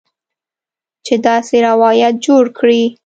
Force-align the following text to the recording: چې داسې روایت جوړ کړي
چې 1.05 1.15
داسې 1.27 1.55
روایت 1.67 2.13
جوړ 2.25 2.43
کړي 2.57 2.83